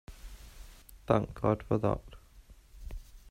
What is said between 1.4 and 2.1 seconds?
for that!